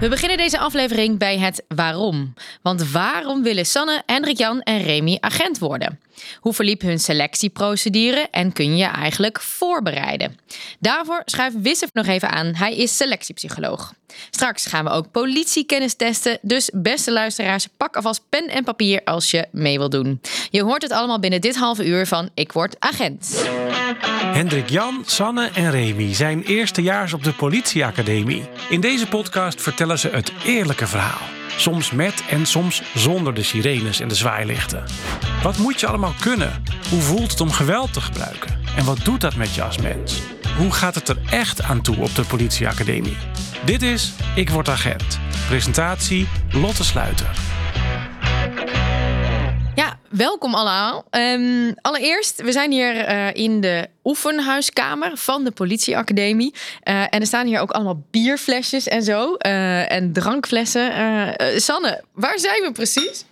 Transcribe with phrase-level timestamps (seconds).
[0.00, 2.34] We beginnen deze aflevering bij het waarom.
[2.62, 6.00] Want waarom willen Sanne, Hendrik Jan en Remy agent worden?
[6.40, 10.38] Hoe verliep hun selectieprocedure en kun je je eigenlijk voorbereiden?
[10.78, 12.54] Daarvoor schuift Wissef nog even aan.
[12.54, 13.92] Hij is selectiepsycholoog.
[14.30, 16.38] Straks gaan we ook politiekennis testen.
[16.42, 20.20] Dus beste luisteraars, pak alvast pen en papier als je mee wil doen.
[20.50, 23.48] Je hoort het allemaal binnen dit halve uur van Ik Word Agent.
[24.32, 28.48] Hendrik Jan, Sanne en Remy zijn eerstejaars op de politieacademie.
[28.68, 31.26] In deze podcast vertellen ze het eerlijke verhaal.
[31.56, 34.84] Soms met en soms zonder de sirenes en de zwaailichten.
[35.42, 36.62] Wat moet je allemaal kunnen?
[36.90, 38.60] Hoe voelt het om geweld te gebruiken?
[38.76, 40.22] En wat doet dat met je als mens?
[40.56, 43.16] Hoe gaat het er echt aan toe op de politieacademie?
[43.64, 45.18] Dit is Ik Word Agent.
[45.48, 47.57] Presentatie Lotte Sluiter.
[49.78, 51.04] Ja, welkom allemaal.
[51.10, 56.54] Ehm, allereerst, we zijn hier eh, in de oefenhuiskamer van de politieacademie.
[56.82, 59.34] Eh, en er staan hier ook allemaal bierflesjes en zo.
[59.34, 60.92] eh, en drankflessen.
[61.60, 63.24] Sanne, waar zijn we precies?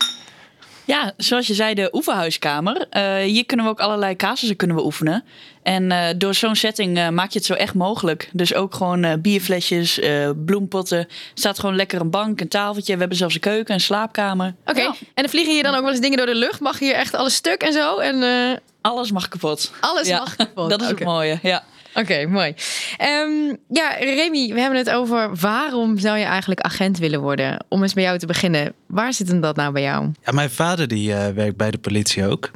[0.87, 2.87] Ja, zoals je zei, de oefenhuiskamer.
[2.91, 5.25] Eh, hier kunnen we ook allerlei casussen kunnen we oefenen.
[5.63, 8.29] En eh, door zo'n setting eh, maak je het zo echt mogelijk.
[8.33, 10.99] Dus ook gewoon eh, bierflesjes, eh, bloempotten.
[10.99, 12.93] Er staat gewoon lekker een bank, een tafeltje.
[12.93, 14.55] We hebben zelfs een keuken, een slaapkamer.
[14.65, 16.61] Oké, Ja, en dan vliegen hier dan ook wel eens dingen door de lucht.
[16.61, 17.99] Mag hier echt alles stuk en zo?
[17.99, 19.73] En eh, alles mag kapot.
[19.81, 20.71] alles Ja, mag kapot.
[20.79, 20.97] Dat is Oké.
[20.97, 21.65] het mooie, ja.
[21.97, 22.55] Oké, mooi.
[22.97, 27.65] Ehm, ja, Remy, we hebben het over waarom zou je eigenlijk agent willen worden?
[27.69, 28.73] Om eens bij jou te beginnen.
[28.87, 30.11] Waar zit hem dat nou bij jou?
[30.25, 32.51] Ja, mijn vader die eh, werkt bij de politie ook.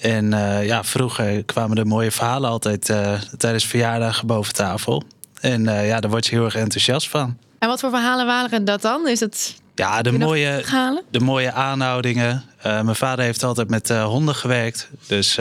[0.00, 5.02] En eh, ja, vroeger kwamen er mooie verhalen altijd eh, tijdens verjaardagen boven tafel.
[5.40, 7.36] En ja, daar word je heel erg enthousiast van.
[7.58, 9.08] En wat voor verhalen waren dat dan?
[9.08, 10.64] Is het Ja, de mooie,
[11.10, 12.44] de mooie aanhoudingen.
[12.62, 14.88] Mijn vader heeft altijd met honden gewerkt.
[15.06, 15.34] Dus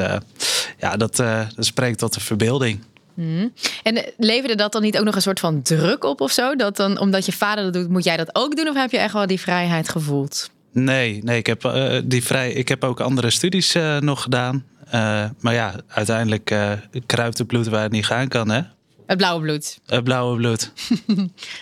[0.78, 2.80] ja, dat, dat spreekt tot de verbeelding.
[3.16, 3.52] En
[3.84, 6.56] eh, leverde dat dan niet ook nog een soort van druk op of zo?
[6.56, 8.68] Dat dan, omdat je vader dat doet, moet jij dat ook doen?
[8.68, 10.50] Of heb je echt wel die vrijheid gevoeld?
[10.72, 14.66] Nee, nee ik, heb, eh, die vrij, ik heb ook andere studies eh, nog gedaan.
[15.40, 16.56] Maar ja, uiteindelijk
[17.06, 18.62] kruipt het bloed waar het niet gaan kan, hè?
[19.06, 19.80] Het blauwe bloed.
[19.86, 20.72] Het blauwe bloed.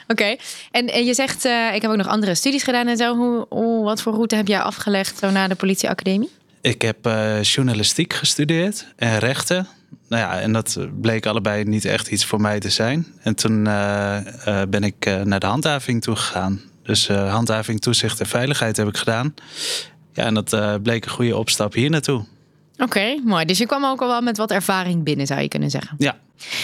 [0.07, 0.35] Oké.
[0.71, 3.15] En, en je zegt, ik heb ook nog andere studies gedaan en zo.
[3.49, 6.29] Hoe, wat voor route heb jij afgelegd zo naar de politieacademie?
[6.61, 6.97] Ik heb
[7.41, 9.67] journalistiek gestudeerd en rechten.
[10.11, 13.07] Nou ja, en dat bleek allebei niet echt iets voor mij te zijn.
[13.21, 14.17] En toen eh,
[14.61, 16.61] eh, ben ik eh, naar de handhaving toegegaan.
[16.83, 19.33] Dus eh, handhaving, toezicht en veiligheid heb ik gedaan.
[20.13, 22.25] Ja, en dat eh, bleek een goede opstap hier naartoe.
[22.77, 23.45] Oké, mooi.
[23.45, 25.95] Dus je kwam ook al wel met wat ervaring binnen, zou je kunnen zeggen.
[25.97, 26.17] Ja,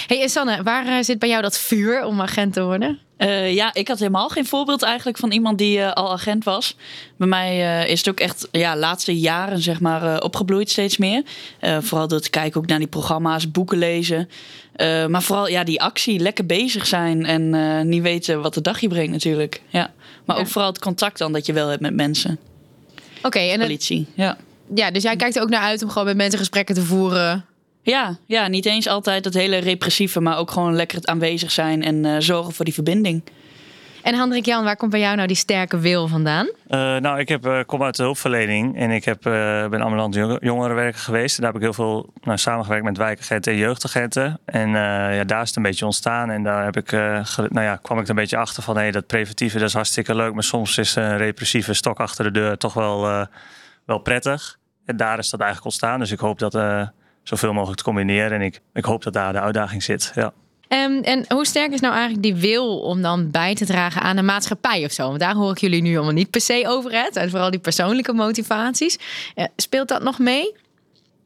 [0.08, 3.00] hey, Sanne, waar eh, zit bij jou dat vuur om agent te worden?
[3.18, 6.76] Eh, ja, ik had helemaal geen voorbeeld eigenlijk van iemand die eh, al agent was.
[7.18, 11.24] Bij mij eh, is het ook echt ja, laatste jaren zeg maar opgebloeid steeds meer.
[11.80, 14.30] Vooral door te kijken ook naar die programma's, boeken lezen.
[15.10, 17.50] Maar vooral ja, die actie, lekker bezig zijn en
[17.90, 19.62] niet weten wat de dag je brengt natuurlijk.
[19.68, 19.94] Ja.
[20.26, 20.42] Maar Ja.
[20.42, 22.40] ook vooral het contact dan dat je wel hebt met mensen.
[23.22, 24.38] Oké, en het- Politie, ja.
[24.76, 27.46] ja, dus jij kijkt er ook naar uit om gewoon met mensen gesprekken te voeren.
[27.92, 31.84] Ja, ja, niet eens altijd het hele repressieve, maar ook gewoon lekker het aanwezig zijn
[31.84, 33.24] en eh, zorgen voor die verbinding.
[34.04, 36.50] En Hendrik Jan, waar komt bij jou nou die sterke wil vandaan?
[36.68, 40.16] Eh, nou, ik heb, eh, kom uit de hulpverlening en ik heb, eh, ben ambulant
[40.16, 41.36] jong- jongerenwerker geweest.
[41.38, 44.40] En daar heb ik heel veel nou, samengewerkt met wijkagenten en jeugdagenten.
[44.46, 46.30] En eh, ja, daar is het een beetje ontstaan.
[46.30, 48.76] En daar heb ik, eh, ge- nou ja, kwam ik er een beetje achter van...
[48.78, 52.32] Hey, dat preventieve dat is hartstikke leuk, maar soms is een repressieve stok achter de
[52.32, 53.26] deur toch wel, eh,
[53.86, 54.58] wel prettig.
[54.86, 56.00] En daar is dat eigenlijk ontstaan.
[56.00, 56.88] Dus ik hoop dat eh,
[57.28, 58.32] zoveel mogelijk te combineren.
[58.32, 60.12] En ik, ik hoop dat daar de uitdaging zit.
[60.16, 60.34] Ja.
[60.68, 64.16] Ehm, en hoe sterk is nou eigenlijk die wil om dan bij te dragen aan
[64.16, 65.08] de maatschappij of zo?
[65.08, 67.16] Want daar hoor ik jullie nu allemaal niet per se over het.
[67.16, 68.98] En vooral die persoonlijke motivaties.
[69.36, 70.56] Eh, speelt dat nog mee?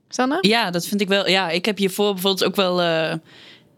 [0.10, 0.38] Sanne?
[0.42, 1.30] Ja, dat vind ik wel.
[1.30, 3.14] Ja, ik heb hiervoor bijvoorbeeld ook wel eh,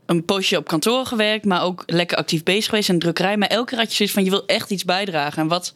[0.05, 3.37] een poosje op kantoor gewerkt, maar ook lekker actief bezig geweest in de drukkerij.
[3.37, 5.41] Maar elke keer had je zoiets van je wil echt iets bijdragen.
[5.41, 5.73] En wat,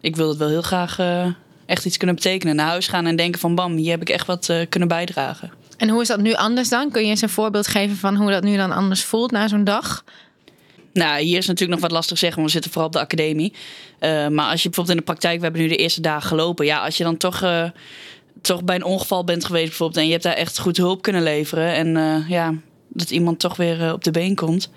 [0.00, 1.26] ik wil het wel heel graag eh,
[1.66, 2.56] echt iets kunnen betekenen.
[2.56, 5.52] Naar huis gaan en denken van bam, hier heb ik echt wat eh, kunnen bijdragen.
[5.82, 6.90] En hoe is dat nu anders dan?
[6.90, 9.64] Kun je eens een voorbeeld geven van hoe dat nu dan anders voelt na zo'n
[9.64, 10.04] dag?
[10.92, 13.52] Nou, hier is natuurlijk nog wat lastig zeggen, want we zitten vooral op de academie.
[13.98, 16.66] Eh, maar als je bijvoorbeeld in de praktijk, we hebben nu de eerste dagen gelopen.
[16.66, 17.70] Ja, als je dan toch, eh,
[18.40, 21.22] toch bij een ongeval bent geweest bijvoorbeeld en je hebt daar echt goed hulp kunnen
[21.22, 21.74] leveren.
[21.74, 22.54] En eh, ja,
[22.88, 24.70] dat iemand toch weer op de been komt.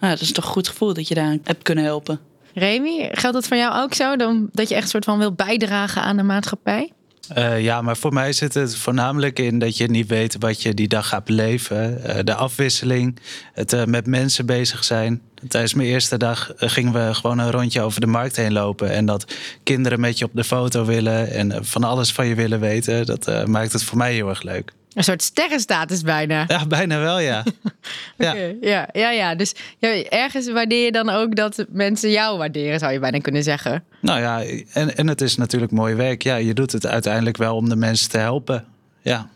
[0.00, 2.20] Nou, dat is toch een goed gevoel dat je daar hebt kunnen helpen.
[2.54, 4.16] Remy, geldt dat voor jou ook zo?
[4.16, 6.92] Dan, dat je echt soort van wil bijdragen aan de maatschappij?
[7.34, 10.74] Eh, ja, maar voor mij zit het voornamelijk in dat je niet weet wat je
[10.74, 12.04] die dag gaat beleven.
[12.04, 13.18] Eh, de afwisseling,
[13.52, 15.22] het eh, met mensen bezig zijn.
[15.48, 18.90] Tijdens mijn eerste dag gingen we gewoon een rondje over de markt heen lopen.
[18.90, 22.60] En dat kinderen met je op de foto willen en van alles van je willen
[22.60, 24.72] weten, dat maakt het voor mij heel erg leuk.
[24.94, 26.44] Een soort sterrenstatus bijna.
[26.48, 27.44] Ja, bijna wel, ja.
[28.18, 28.30] ja.
[28.30, 29.34] Oké, ja, ja, ja.
[29.34, 33.42] Dus ja, ergens waardeer je dan ook dat mensen jou waarderen, zou je bijna kunnen
[33.42, 33.84] zeggen.
[34.00, 34.42] Nou ja,
[34.72, 36.22] en, en het is natuurlijk mooi werk.
[36.22, 38.64] Ja, je doet het uiteindelijk wel om de mensen te helpen.
[39.02, 39.28] Ja.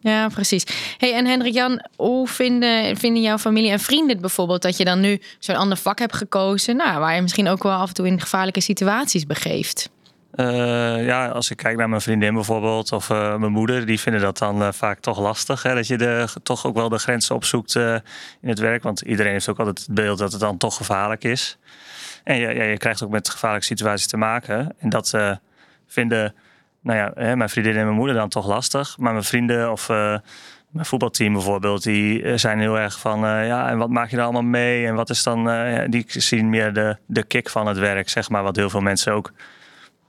[0.00, 0.64] Ja, precies.
[0.96, 4.84] Hey, en Hendrik Jan, hoe vinden, vinden jouw familie en vrienden het bijvoorbeeld dat je
[4.84, 7.94] dan nu zo'n ander vak hebt gekozen, nou, waar je misschien ook wel af en
[7.94, 9.90] toe in gevaarlijke situaties begeeft?
[10.34, 14.20] Uh, ja, als ik kijk naar mijn vriendin bijvoorbeeld of uh, mijn moeder, die vinden
[14.20, 15.62] dat dan uh, vaak toch lastig.
[15.62, 15.74] Hè?
[15.74, 18.82] Dat je de, toch ook wel de grenzen opzoekt in het werk.
[18.82, 21.58] Want iedereen heeft ook altijd het beeld dat het dan toch gevaarlijk is.
[22.24, 24.74] En je, ja, je krijgt ook met gevaarlijke situaties te maken.
[24.78, 25.16] En dat
[25.86, 26.34] vinden
[26.82, 28.98] nou ja, hè, mijn vriendin en mijn moeder dan toch lastig.
[28.98, 33.88] Maar mijn vrienden of mijn voetbalteam bijvoorbeeld, die zijn heel erg van ja, en wat
[33.88, 34.86] maak je er allemaal mee?
[34.86, 35.50] En wat is dan,
[35.88, 39.12] die zien meer de, de kick van het werk, zeg maar, wat heel veel mensen
[39.12, 39.32] ook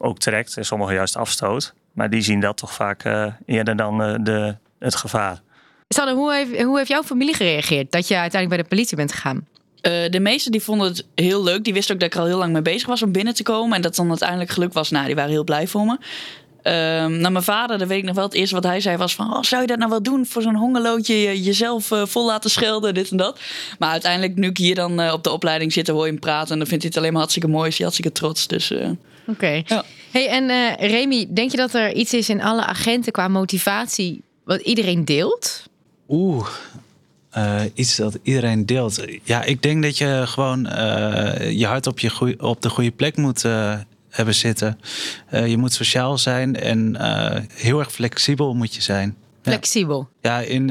[0.02, 1.74] ook trekt en sommigen juist afstoot.
[1.94, 5.42] Maar die zien dat toch vaak uh, eerder dan uh, de, het gevaar.
[5.88, 9.12] Sanne, hoe heeft, hoe heeft jouw familie gereageerd dat je uiteindelijk bij de politie bent
[9.12, 9.48] gegaan?
[9.82, 11.64] Uh, de meesten die vonden het heel leuk.
[11.64, 13.44] Die wisten ook dat ik er al heel lang mee bezig was om binnen te
[13.44, 13.76] komen.
[13.76, 14.90] En dat dan uiteindelijk geluk was.
[14.90, 15.98] Nou, die waren heel blij voor me.
[16.64, 16.74] Uh,
[17.20, 18.24] nou, mijn vader, dat weet ik nog wel.
[18.24, 19.34] Het eerste wat hij zei was van...
[19.34, 21.42] Oh, zou je dat nou wel doen voor zo'n hongerloodje?
[21.44, 23.40] Jezelf uh, vol laten schelden, dit en dat.
[23.80, 25.88] Maar uiteindelijk, nu ik hier dan uh, op de opleiding zit...
[25.88, 27.68] hoor je hem praten en dan vindt hij het alleen maar hartstikke mooi.
[27.68, 28.74] Is hij hartstikke trots, dus...
[29.32, 29.46] Oké.
[29.46, 29.64] Okay.
[29.68, 29.84] Ja.
[30.12, 34.24] Hey, en uh, Remy, denk je dat er iets is in alle agenten qua motivatie
[34.44, 35.64] wat iedereen deelt?
[36.10, 36.48] Oeh,
[37.38, 39.06] uh, iets dat iedereen deelt.
[39.24, 42.92] Ja, ik denk dat je gewoon uh, je hart op, je goeie, op de goede
[42.92, 43.46] plek moet
[44.10, 44.80] hebben zitten.
[45.30, 46.98] je moet sociaal zijn en
[47.54, 49.16] heel erg flexibel moet je zijn.
[49.42, 50.10] Flexibel?
[50.22, 50.70] Ja, ja in,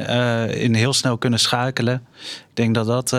[0.54, 2.06] in heel snel kunnen schakelen.
[2.22, 3.10] Ik denk dat dat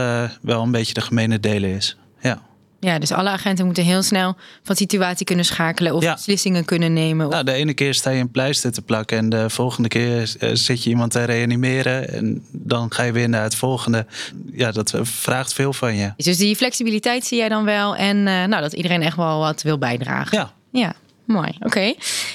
[0.42, 1.98] wel een beetje de gemene delen is.
[2.20, 2.42] Ja.
[2.84, 6.14] Ja, dus alle agenten moeten heel snel van situatie kunnen schakelen of ja.
[6.14, 7.30] beslissingen kunnen nemen.
[7.30, 10.84] Nou, de ene keer sta je een pleister te plakken en de volgende keer zit
[10.84, 14.06] je iemand te reanimeren en dan ga je weer naar het volgende.
[14.54, 16.14] Ja, dat vraagt veel van je.
[16.16, 19.62] Dus die flexibiliteit zie jij dan wel en uh, nou, dat iedereen echt wel wat
[19.62, 20.38] wil bijdragen.
[20.38, 20.54] Ja.
[20.72, 20.94] Ja,
[21.26, 21.94] Mooi, oké.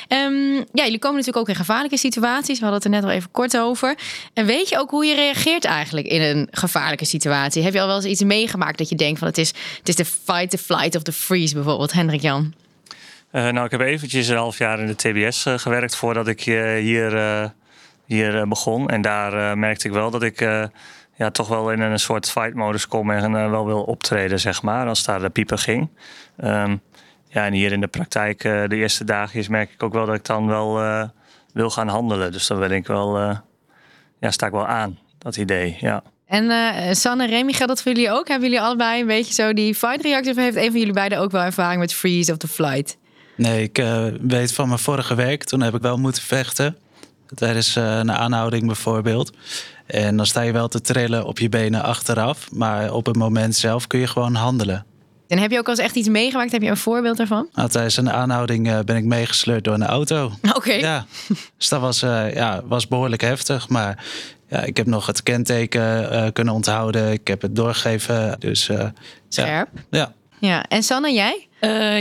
[0.09, 2.59] Um, ja, jullie komen natuurlijk ook in gevaarlijke situaties.
[2.59, 3.95] We hadden het er net al even kort over.
[4.35, 7.63] En weet je ook hoe je reageert eigenlijk in een gevaarlijke situatie?
[7.63, 9.49] Heb je al wel eens iets meegemaakt dat je denkt van het is,
[9.79, 12.55] het is de fight, the flight of the freeze bijvoorbeeld, Hendrik Jan?
[13.33, 16.47] Uh, nou, ik heb eventjes een half jaar in de TBS uh, gewerkt voordat ik
[16.47, 17.53] uh, hier,
[18.05, 18.89] hier begon.
[18.89, 20.41] En daar merkte ik wel dat ik
[21.17, 25.05] ja, toch wel in een soort fight-modus kom en wel wil optreden, zeg maar, als
[25.05, 25.89] daar de pieper ging.
[26.45, 26.81] Um,
[27.37, 30.15] ja, en hier in de praktijk uh, de eerste dagen merk ik ook wel dat
[30.15, 31.03] ik dan wel uh,
[31.53, 32.33] wil gaan handelen.
[32.33, 33.37] Dus dan ben ik wel, uh,
[34.21, 36.03] ja, sta ik wel aan, dat idee, ja.
[36.27, 38.29] En Sanne en Remy, gaat dat voor jullie ook?
[38.29, 40.31] Hebben jullie allebei een beetje zo die fight-reactie?
[40.31, 42.97] Of heeft een van jullie beiden ook wel ervaring met freeze of the flight?
[43.37, 43.85] Nee, ik
[44.21, 45.45] weet van mijn vorige werk.
[45.45, 46.77] Toen heb ik wel moeten vechten.
[47.35, 49.33] Tijdens een aanhouding bijvoorbeeld.
[49.87, 52.51] En dan sta je wel te trillen op je benen achteraf.
[52.53, 54.87] Maar op het moment zelf kun je gewoon handelen.
[55.29, 56.53] En heb je ook al eens echt iets meegemaakt?
[56.53, 57.49] Heb je een voorbeeld daarvan?
[57.53, 60.33] Nou, tijdens een aanhouding uh, ben ik meegesleurd door een auto.
[60.57, 60.73] Oké.
[60.73, 61.07] Ja,
[61.57, 63.69] dus dat was, uh, ja, was behoorlijk heftig.
[63.69, 64.05] Maar
[64.49, 67.13] ja, ik heb nog het kenteken uh, kunnen onthouden.
[67.13, 68.37] Ik heb het doorgegeven.
[68.39, 68.71] Dus,
[69.29, 69.69] Scherp.
[69.91, 69.99] Ja.
[69.99, 70.15] ja.
[70.39, 71.49] Ja, en Sanne, jij?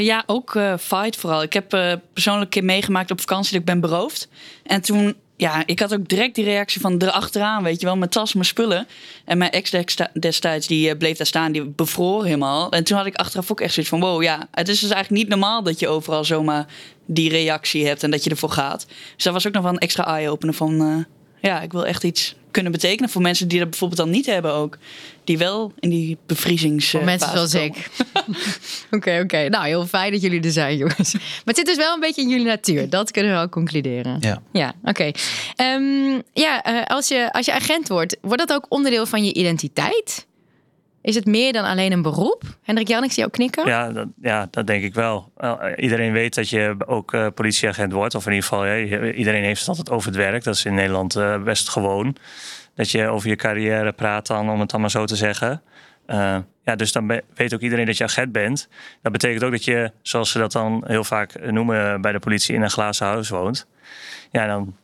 [0.01, 1.41] ja, ook fight vooral.
[1.41, 1.69] Ik heb
[2.13, 4.27] persoonlijk een keer meegemaakt op vakantie dat ik ben beroofd.
[4.63, 8.09] En toen ja, ik had ook direct die reactie van erachteraan, weet je wel, mijn
[8.09, 8.87] tas, mijn spullen.
[9.25, 9.73] En mijn ex
[10.13, 12.71] destijds, die eh, bleef daar staan, die bevroor helemaal.
[12.71, 15.21] En toen had ik achteraf ook echt zoiets van, wow, ja, het is dus eigenlijk
[15.21, 16.65] niet normaal dat je overal zomaar
[17.05, 18.85] die reactie hebt en dat je ervoor gaat.
[19.15, 21.03] Dus dat was ook nog wel een extra eye-opener van, uh,
[21.41, 24.53] ja, ik wil echt iets kunnen betekenen voor mensen die dat bijvoorbeeld dan niet hebben
[24.53, 24.77] ook.
[25.23, 26.89] Die wel in die bevriezings.
[26.89, 27.89] Voor mensen zoals ik.
[28.91, 29.49] Oké, oké.
[29.49, 31.13] Nou, heel fijn dat jullie er zijn, jongens.
[31.13, 32.89] Maar het zit dus wel een beetje in jullie natuur.
[32.89, 34.17] Dat kunnen we wel concluderen.
[34.19, 34.41] Ja.
[34.51, 34.89] Ja, oké.
[34.89, 35.75] Okay.
[35.75, 39.33] Um, ja, uh, als, je, als je agent wordt, wordt dat ook onderdeel van je
[39.33, 40.25] identiteit?
[41.05, 42.43] Is het meer dan alleen een beroep?
[42.63, 43.67] Hendrik Jan, ik zie jou knikken.
[43.67, 45.31] Ja, dat, ja, dat denk ik wel.
[45.75, 48.15] Iedereen weet dat je ook uh, politieagent wordt.
[48.15, 48.77] Of in ieder geval,
[49.11, 50.43] iedereen heeft het altijd over het werk.
[50.43, 52.15] Dat is in Nederland uh, best gewoon.
[52.75, 55.61] Dat je over je carrière praat dan, om het dan maar zo te zeggen.
[56.63, 58.69] Ja, dus dan weet ook iedereen dat je agent bent.
[59.01, 62.55] Dat betekent ook dat je, zoals ze dat dan heel vaak noemen bij de politie,
[62.55, 63.67] in een glazen huis woont.
[64.31, 64.75] Ja, dan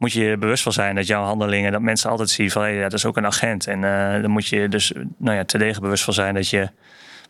[0.00, 2.82] moet je bewust van zijn dat jouw handelingen, dat mensen altijd zien van hey, ja,
[2.82, 3.66] dat is ook een agent.
[3.66, 6.68] En uh, dan moet je dus nou ja, terdege bewust van zijn dat je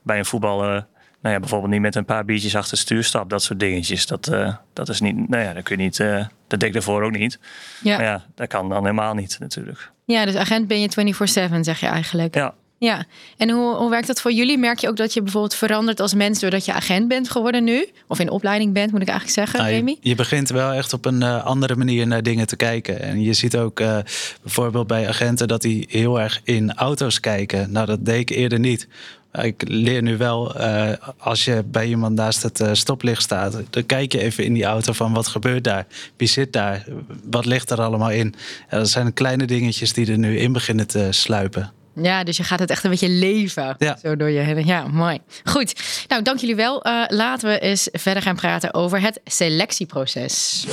[0.02, 0.86] bij een voetballer,
[1.20, 4.06] nou ja, bijvoorbeeld niet met een paar biertjes achter het stuur stapt, dat soort dingetjes.
[4.06, 6.72] Dat, uh, dat is niet, nou ja, dat kun je niet, uh, dat denk ik
[6.72, 7.38] daarvoor ook niet.
[7.82, 7.96] Ja.
[7.96, 9.90] Maar ja, dat kan dan helemaal niet natuurlijk.
[10.04, 11.14] Ja, dus agent ben je
[11.50, 12.34] 24-7, zeg je eigenlijk.
[12.34, 12.54] Ja.
[12.82, 13.04] Ja,
[13.36, 14.58] en hoe, hoe werkt dat voor jullie?
[14.58, 17.88] Merk je ook dat je bijvoorbeeld verandert als mens doordat je agent bent geworden nu?
[18.06, 19.96] Of in opleiding bent, moet ik eigenlijk zeggen, Nou, Remy?
[20.00, 23.00] je, je begint wel echt op een eh, andere manier naar dingen te kijken.
[23.00, 23.98] En je ziet ook eh,
[24.42, 27.72] bijvoorbeeld bij agenten dat die heel erg in auto's kijken.
[27.72, 28.88] Nou, dat deed ik eerder niet.
[29.32, 34.12] Ik leer nu wel, eh, als je bij iemand naast het stoplicht staat, dan kijk
[34.12, 35.86] je even in die auto van wat gebeurt daar?
[36.16, 36.84] Wie zit daar?
[37.30, 38.34] Wat ligt er allemaal in?
[38.70, 41.72] Ja, dat zijn kleine dingetjes die er nu in beginnen te sluipen.
[42.02, 43.74] Ja, dus je gaat het echt een beetje leven.
[43.78, 43.98] Ja.
[44.02, 44.66] Zo door je hele.
[44.66, 45.18] Ja, mooi.
[45.44, 45.80] Goed.
[46.08, 46.82] Nou, dank jullie wel.
[46.82, 50.66] Eh, laten we eens verder gaan praten over het selectieproces.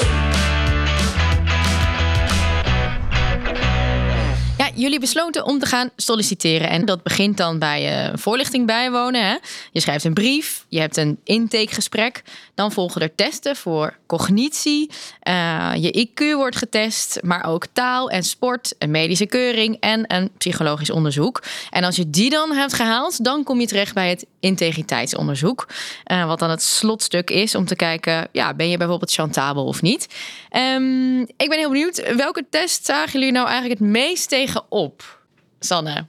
[4.57, 6.69] Ja, jullie besloten om te gaan solliciteren.
[6.69, 9.27] En dat begint dan bij eh, voorlichting bijwonen.
[9.27, 9.35] Hè?
[9.71, 12.23] Je schrijft een brief, je hebt een intakegesprek.
[12.57, 14.89] Dan volgen er testen voor cognitie.
[15.19, 20.29] eh, je IQ wordt getest, maar ook taal en sport, een medische keuring en een
[20.37, 21.43] psychologisch onderzoek.
[21.69, 25.67] En als je die dan hebt gehaald, dan kom je terecht bij het integriteitsonderzoek.
[26.03, 29.81] eh, wat dan het slotstuk is om te kijken, ja, ben je bijvoorbeeld chantabel of
[29.81, 30.07] niet?
[30.49, 35.19] Ehm, ik ben heel benieuwd, welke test zagen jullie nou eigenlijk het meest tegenop?
[35.59, 36.05] Sanne.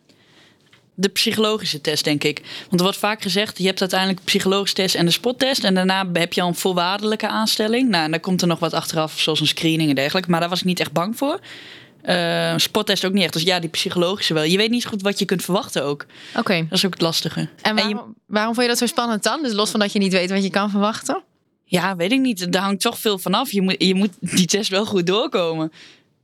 [1.00, 2.40] De psychologische test, denk ik.
[2.60, 5.64] Want er wordt vaak gezegd, je hebt uiteindelijk de psychologische test en de spottest.
[5.64, 7.88] En daarna heb je al een voorwaardelijke aanstelling.
[7.88, 10.30] Nou, en daar komt er nog wat achteraf, zoals een screening en dergelijke.
[10.30, 11.40] Maar daar was ik niet echt bang voor.
[12.02, 13.32] Eh spottest ook niet echt.
[13.32, 14.42] Dus ja, die psychologische wel.
[14.42, 16.06] Je weet niet zo goed wat je kunt verwachten ook.
[16.36, 16.66] Oké.
[16.68, 17.48] Dat is ook het lastige.
[17.62, 19.42] En je- waarom, waarom vond je dat zo spannend dan?
[19.42, 21.22] Dus los van dat je niet weet wat je kan verwachten?
[21.64, 22.52] Ja, weet ik niet.
[22.52, 23.50] Daar hangt toch veel van af.
[23.52, 25.72] Je moet, je moet die test wel goed doorkomen.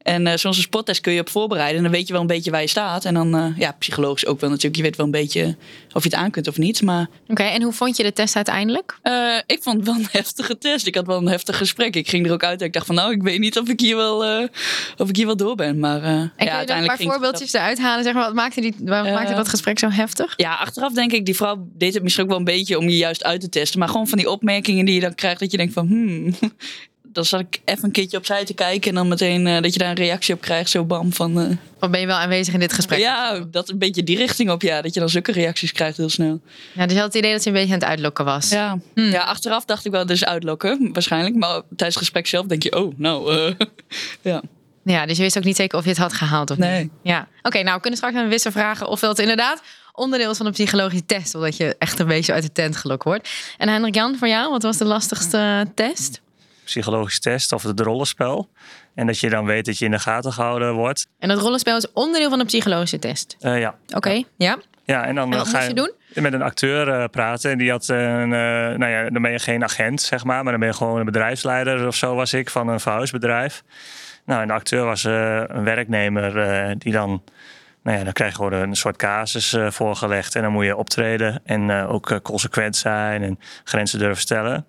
[0.05, 1.77] En eh zoals een spottest kun je op voorbereiden.
[1.77, 3.05] En dan weet je wel een beetje waar je staat.
[3.05, 4.77] En dan, eh, ja, psychologisch ook wel natuurlijk.
[4.77, 5.57] Je weet wel een beetje
[5.93, 6.83] of je het aan kunt of niet.
[6.83, 8.99] Maar Oké, en hoe vond je de test uiteindelijk?
[9.03, 10.87] eh, ik vond het wel een heftige test.
[10.87, 11.97] Ik had wel een heftig gesprek.
[11.97, 12.95] Ik ging er ook uit en ik dacht van...
[12.95, 14.49] nou, ik weet niet of ik hier wel,
[14.97, 15.79] of ik hier wel door ben.
[15.79, 18.05] Maar En ja, kun je een uiteindelijk paar ging het voorbeeldjes eruit halen?
[18.05, 20.33] Zeg maar, wat maakte, die, Eh, maakte dat gesprek zo heftig?
[20.37, 22.97] Ja, achteraf denk ik, die vrouw deed het misschien ook wel een beetje om je
[22.97, 23.79] juist uit te testen.
[23.79, 26.35] Maar gewoon van die opmerkingen die je dan krijgt, dat je denkt van, hmm.
[27.15, 29.79] Dan zat ik even een keertje opzij te kijken en dan meteen eh, dat je
[29.79, 31.59] daar een reactie op krijgt, zo bam van.
[31.81, 32.99] Of ben je wel aanwezig in dit gesprek?
[32.99, 36.09] ja, dat een beetje die richting op, ja, dat je dan zulke reacties krijgt heel
[36.09, 36.41] snel.
[36.73, 38.49] Ja, dus je had het idee dat ze een beetje aan het uitlokken was.
[38.51, 39.11] Ja, Hmm.
[39.11, 42.77] ja achteraf dacht ik wel, dus uitlokken waarschijnlijk, maar tijdens het gesprek zelf denk je,
[42.77, 43.67] oh, nou, eh,
[44.33, 44.43] ja.
[44.85, 46.83] Ja, dus je wist ook niet zeker of je het had gehaald of Nee.
[46.83, 46.91] niet.
[47.03, 47.29] Ja.
[47.43, 50.53] Oké, nou we kunnen straks aan Wisse vragen of dat inderdaad onderdeel is van een
[50.53, 51.35] psychologische test.
[51.35, 53.29] Omdat je echt een beetje uit de tent gelokt wordt.
[53.59, 56.21] En Hendrik Jan, voor jou, wat was de lastigste test?
[56.65, 58.49] Psychologische test of het rollenspel.
[58.95, 61.07] En dat je dan weet dat je in de gaten gehouden wordt.
[61.19, 63.37] En dat rollenspel is onderdeel van een psychologische test.
[63.41, 63.75] Eh, ja.
[63.95, 64.59] Oké, ja.
[64.85, 65.93] Ja, en dan En eh, wat ga je doen?
[66.15, 67.51] met een acteur eh, praten.
[67.51, 70.43] En die had een, nou ja, dan ben je geen agent, zeg maar.
[70.43, 73.63] Maar dan ben je gewoon een bedrijfsleider of zo was ik van een verhuisbedrijf.
[74.25, 77.23] Nou, en de acteur was een werknemer die dan...
[77.83, 80.35] Nou ja, dan krijg je gewoon een soort casus voorgelegd.
[80.35, 84.67] En dan moet je optreden en ook consequent zijn en grenzen durven stellen.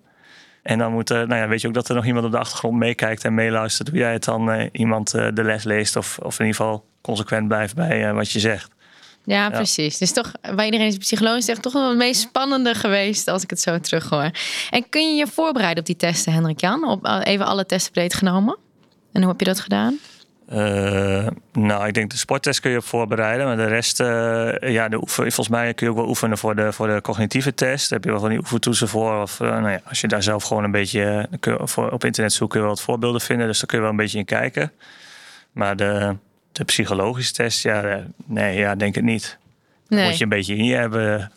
[0.65, 2.38] En dan moet, er- nou ja, weet je ook dat er nog iemand op de
[2.38, 5.95] achtergrond meekijkt en meeluistert hoe jij het dan eh, iemand eh, de les leest.
[5.95, 8.74] Of, of in ieder geval consequent blijft bij eh, wat je zegt.
[9.24, 9.98] Ja, precies.
[9.98, 13.50] Dus toch, bij iedereen is psychologisch echt toch wel het meest spannende geweest als ik
[13.50, 14.31] het zo terughoor.
[14.69, 16.88] En kun je je voorbereiden op die testen, Hendrik Jan?
[16.88, 18.57] Op even alle testen breed genomen?
[19.12, 19.98] En hoe heb je dat gedaan?
[20.48, 23.46] Eh, nou, ik denk de sporttest kun je op voorbereiden.
[23.46, 26.56] Maar de rest, eh, ja, de oefen, volgens mij kun je ook wel oefenen voor
[26.56, 27.90] de, voor de cognitieve test.
[27.90, 29.22] Daar heb je wel van die oefentoetsen voor.
[29.22, 32.34] Of eh, nou ja, als je daar zelf gewoon een beetje je voor, op internet
[32.34, 33.48] zoekt, kun je wel wat voorbeelden vinden.
[33.48, 34.72] Dus daar kun je wel een beetje in kijken.
[35.52, 36.16] Maar de,
[36.52, 39.38] de psychologische test, ja, nee, ja, denk het niet.
[39.88, 40.08] Nee.
[40.08, 41.32] Moet je een beetje in je hebben.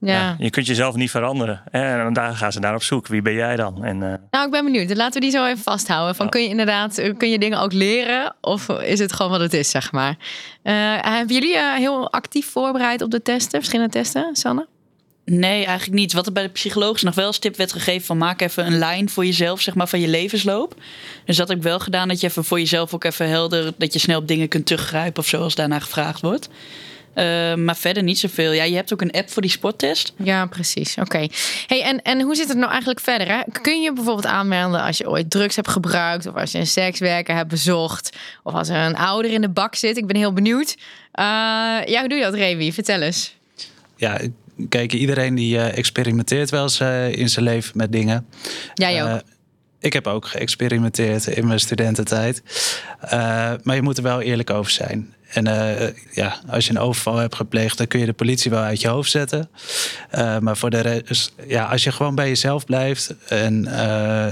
[0.00, 0.12] Ja.
[0.12, 1.62] Ja, je kunt jezelf niet veranderen.
[1.70, 3.06] En daar gaan ze naar op zoek.
[3.06, 3.84] Wie ben jij dan?
[3.84, 4.96] En, eh, Nou, ik ben benieuwd.
[4.96, 6.14] Laten we die zo even vasthouden.
[6.14, 6.30] Van, Ja.
[6.30, 8.34] Kun je inderdaad eh, kun je dingen ook leren?
[8.40, 10.16] Of is het gewoon wat het is, zeg maar?
[10.62, 13.58] Eh, hebben jullie eh, heel actief voorbereid op de testen?
[13.58, 14.66] Verschillende testen, Sanne?
[15.24, 16.12] Nee, eigenlijk niet.
[16.12, 18.78] Wat er bij de psycholoog nog wel als tip werd gegeven van maak even een
[18.78, 20.74] lijn voor jezelf, zeg maar, van je levensloop.
[21.24, 23.92] Dus dat heb ik wel gedaan, dat je even voor jezelf ook even helder, dat
[23.92, 26.48] je snel op dingen kunt teruggrijpen of zo als daarna gevraagd wordt.
[27.14, 28.52] Eh, maar verder niet zoveel.
[28.52, 30.12] Ja, je hebt ook een app voor die sporttest.
[30.16, 30.96] Ja, precies.
[30.96, 31.26] Oké.
[31.66, 33.28] Hey, en, en hoe zit het nou eigenlijk verder?
[33.28, 33.40] Hè?
[33.62, 36.26] Kun je bijvoorbeeld aanmelden als je ooit drugs hebt gebruikt...
[36.26, 38.16] of als je een sekswerker hebt bezocht...
[38.42, 39.96] of als er een ouder in de bak zit?
[39.96, 40.76] Ik ben heel benieuwd.
[41.12, 41.24] Eh,
[41.84, 42.72] ja, hoe doe je dat, Remy?
[42.72, 43.36] Vertel eens.
[43.96, 44.20] Ja,
[44.68, 46.80] kijk, iedereen die eh, experimenteert wel eens
[47.16, 48.26] in zijn leven met dingen.
[48.74, 49.20] Jij ook.
[49.80, 52.42] Ik heb ook geëxperimenteerd in mijn studententijd.
[53.00, 53.10] Eh,
[53.62, 55.14] maar je moet er wel eerlijk over zijn.
[55.28, 58.62] En eh, ja, als je een overval hebt gepleegd, dan kun je de politie wel
[58.62, 59.50] uit je hoofd zetten.
[60.10, 63.66] Eh, maar voor de rest, ja, als je gewoon bij jezelf blijft en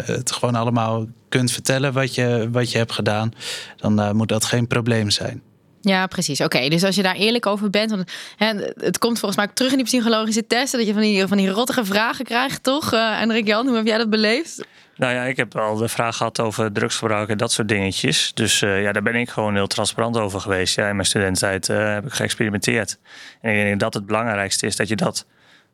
[0.04, 3.32] het gewoon allemaal kunt vertellen wat je, wat je hebt gedaan,
[3.76, 5.42] dan moet dat geen probleem zijn.
[5.80, 6.40] Ja, precies.
[6.40, 9.70] Oké, dus als je daar eerlijk over bent, want hè, het komt volgens mij terug
[9.70, 12.92] in die psychologische testen, dat je van die, van die rottige vragen krijgt, toch?
[12.92, 14.64] Uh, Jan, hoe heb jij dat beleefd?
[14.96, 18.34] Nou ja, ik heb al de vraag gehad over drugsgebruik en dat soort dingetjes.
[18.34, 20.76] Dus uh, ja, daar ben ik gewoon heel transparant over geweest.
[20.76, 22.98] Ja, in mijn studententijd uh, heb ik geëxperimenteerd.
[23.40, 25.26] En ik denk dat het belangrijkste is dat je dat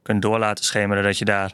[0.02, 1.52] kunt door laten schemeren, dat je daar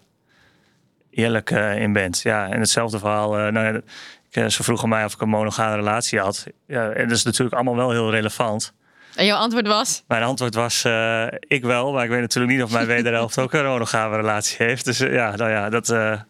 [1.10, 2.20] eerlijk uh, in bent.
[2.20, 3.50] Ja, en hetzelfde verhaal.
[3.50, 3.82] nou,
[4.30, 6.46] ik, ze vroegen mij of ik een monogame relatie had.
[6.66, 8.72] Ja, en dat is natuurlijk allemaal wel heel relevant.
[9.14, 10.02] En jouw antwoord was?
[10.08, 13.52] Mijn antwoord was uh, ik wel, maar ik weet natuurlijk niet of mijn wederhelft ook
[13.52, 14.84] een monogame relatie heeft.
[14.84, 16.20] Dus uh, ja, nou ja, dat, uh,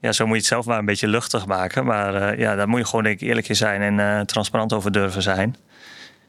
[0.00, 1.84] ja, zo moet je het zelf maar een beetje luchtig maken.
[1.84, 5.22] Maar ja, daar moet je gewoon denk ik eerlijk in zijn en transparant over durven
[5.22, 5.56] zijn.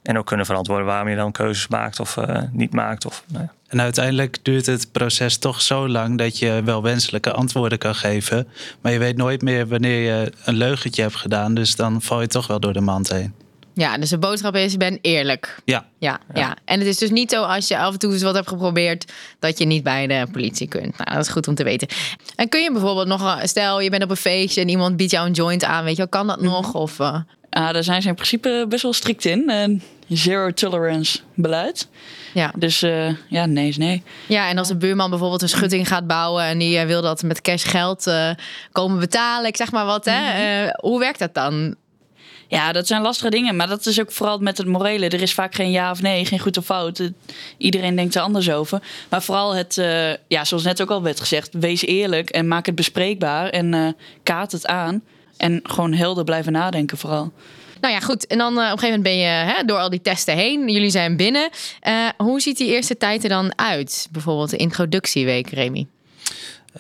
[0.04, 2.18] En ook kunnen verantwoorden waarom je dan keuzes maakt of
[2.52, 3.06] niet maakt.
[3.06, 3.54] Of, nou ja.
[3.70, 8.48] En uiteindelijk duurt het proces toch zo lang dat je wel wenselijke antwoorden kan geven.
[8.82, 11.54] Maar je weet nooit meer wanneer je een leugentje hebt gedaan.
[11.54, 13.34] Dus dan val je toch wel door de mand heen.
[13.80, 15.56] Ja, dus de boodschap is: ben eerlijk.
[15.66, 15.86] Ja.
[16.00, 16.20] ja.
[16.34, 18.48] Ja, En het is dus niet zo als je af en toe eens wat hebt
[18.48, 20.98] geprobeerd, dat je niet bij de politie kunt.
[20.98, 21.88] Nou, dat is goed om te weten.
[22.36, 25.28] En kun je bijvoorbeeld nog, stel je bent op een feestje en iemand biedt jou
[25.28, 26.74] een joint aan, weet je wel, kan dat nog?
[26.74, 27.20] Of, uh...
[27.50, 29.44] ah, daar zijn ze in principe best wel strikt in.
[29.50, 31.88] Uh, zero tolerance beleid.
[32.34, 32.54] Ja.
[32.56, 34.04] Dus uh, ja, nee is nee.
[34.28, 37.42] Ja, en als een buurman bijvoorbeeld een schutting gaat bouwen en die wil dat met
[37.42, 38.12] cash geld
[38.72, 40.20] komen betalen, ik zeg maar wat, hè?
[40.22, 40.70] Mhm.
[40.80, 41.76] hoe werkt dat dan?
[42.50, 43.56] Ja, dat zijn lastige dingen.
[43.56, 45.10] Maar dat is ook vooral met het morele.
[45.10, 47.12] Er is vaak geen ja of nee, geen goed of fout.
[47.58, 48.82] Iedereen denkt er anders over.
[49.10, 52.66] Maar vooral het, uh, ja, zoals net ook al werd gezegd, wees eerlijk en maak
[52.66, 53.88] het bespreekbaar en uh,
[54.24, 55.02] kaart het aan.
[55.38, 57.32] En gewoon helder blijven nadenken vooral.
[57.82, 58.28] Nou ja, goed.
[58.28, 60.70] En dan uh, op een gegeven moment ben je hè, door al die testen heen.
[60.70, 61.50] Jullie zijn binnen.
[62.18, 64.08] hoe ziet die eerste tijd er dan uit?
[64.12, 65.88] Bijvoorbeeld de introductieweek, Remy?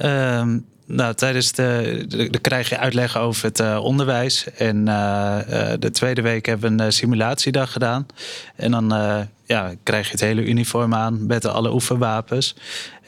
[0.01, 4.45] Um, nou, tijdens de, de, krijg je uitleg over het uh, onderwijs.
[4.57, 5.37] En uh,
[5.79, 8.05] de tweede week hebben we een simulatiedag gedaan.
[8.55, 8.93] En dan
[9.45, 12.55] ja, krijg je het hele uniform aan met alle oefenwapens.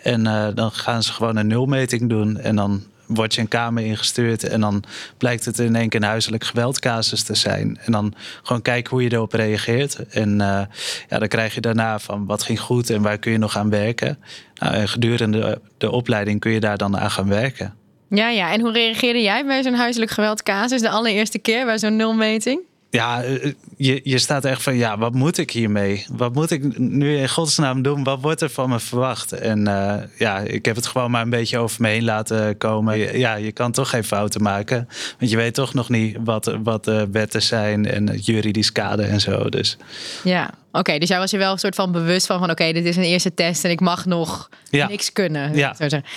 [0.03, 0.23] En
[0.55, 2.37] dan gaan ze gewoon een nulmeting doen.
[2.37, 4.83] En dan word je een kamer ingestuurd en dan
[5.17, 7.79] blijkt het in één keer een huiselijk geweldcasus te zijn.
[7.85, 8.13] En dan
[8.43, 10.09] gewoon kijken hoe je erop reageert.
[10.09, 10.61] En uh,
[11.09, 13.69] ja, dan krijg je daarna van wat ging goed en waar kun je nog aan
[13.69, 14.17] werken.
[14.55, 17.73] Nou, en gedurende de opleiding kun je daar dan aan gaan werken.
[18.09, 18.51] Ja, ja.
[18.51, 22.69] En hoe reageerde jij bij zo'n huiselijk geweldcasus de allereerste keer bij zo'n nulmeting?
[22.91, 26.05] Ja, eh, je, je staat echt van, ja, wat moet ik hiermee?
[26.11, 28.03] Wat moet ik nu in godsnaam doen?
[28.03, 29.31] Wat wordt er van me verwacht?
[29.31, 33.17] En uh, ja, ik heb het gewoon maar een beetje over me heen laten komen.
[33.17, 34.87] Ja, je kan toch geen fouten maken.
[35.19, 39.09] Want je weet toch nog niet wat, wat de wetten zijn en het juridisch kader
[39.09, 39.49] en zo.
[39.49, 39.77] Dus.
[40.23, 40.97] Ja, oké.
[40.97, 43.03] dus jij was je wel een soort van bewust van, van oké, dit is een
[43.03, 44.87] eerste test en ik mag nog ja.
[44.87, 45.55] niks kunnen.
[45.55, 45.75] Ja.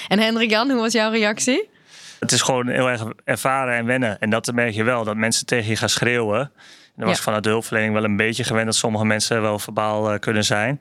[0.09, 1.73] En Hendrik Jan, hoe was jouw reactie?
[2.25, 4.21] Het is gewoon heel erg ervaren en wennen.
[4.21, 6.41] En dat merk je wel, dat mensen tegen je gaan schreeuwen.
[6.41, 10.13] En dat was vanuit de hulpverlening wel een beetje gewend dat sommige mensen wel verbaal
[10.13, 10.81] uh, kunnen zijn.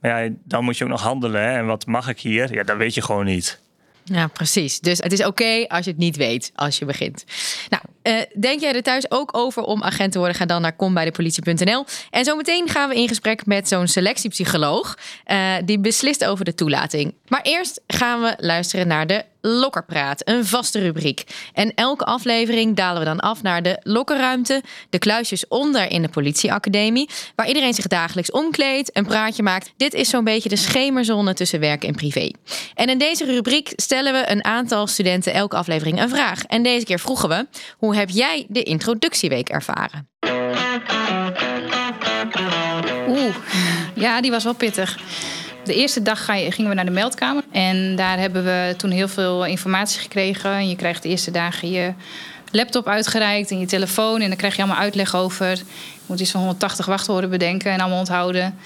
[0.00, 1.42] Maar ja, dan moet je ook nog handelen.
[1.42, 1.56] Hè?
[1.58, 2.54] En wat mag ik hier?
[2.54, 3.60] Ja, dat weet je gewoon niet.
[4.04, 4.80] Ja, precies.
[4.80, 7.24] Dus het is oké als je het niet weet als je begint.
[7.68, 10.36] Nou, uh, denk jij er thuis ook over om agent te worden?
[10.36, 11.84] Ga dan naar kombijdepolitie.nl.
[12.10, 14.98] En zometeen gaan we in gesprek met zo'n selectiepsycholoog.
[15.26, 17.14] Uh, die beslist over de toelating.
[17.28, 21.24] Maar eerst gaan we luisteren naar de Lokkerpraat, een vaste rubriek.
[21.52, 26.08] En elke aflevering dalen we dan af naar de lokkerruimte, de kluisjes onder in de
[26.08, 29.72] politieacademie, waar iedereen zich dagelijks omkleedt, een praatje maakt.
[29.76, 32.30] Dit is zo'n beetje de schemerzone tussen werk en privé.
[32.74, 36.44] En in deze rubriek stellen we een aantal studenten elke aflevering een vraag.
[36.44, 40.08] En deze keer vroegen we: hoe heb jij de introductieweek ervaren?
[43.08, 43.36] Oeh,
[43.94, 44.98] ja, die was wel pittig.
[45.64, 47.42] De eerste dag gingen we naar de meldkamer.
[47.52, 50.50] En daar hebben we toen heel veel informatie gekregen.
[50.50, 51.92] En je krijgt de eerste dagen je
[52.50, 54.20] laptop uitgereikt en je telefoon.
[54.20, 55.50] En dan krijg je allemaal uitleg over.
[55.56, 55.62] Je
[56.06, 58.58] moet iets van 180 wachtwoorden bedenken en allemaal onthouden.